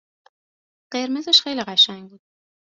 قرمزش 0.93 1.41
خیلی 1.41 1.63
قشنگ 1.63 2.09
بود 2.09 2.21